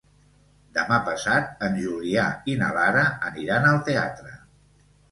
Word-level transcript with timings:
Demà 0.77 0.97
passat 1.09 1.53
en 1.67 1.77
Julià 1.83 2.25
i 2.55 2.59
na 2.63 2.71
Lara 2.79 3.07
aniran 3.31 3.71
al 3.75 3.83
teatre. 3.93 4.39